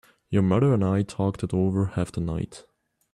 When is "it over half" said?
1.43-2.11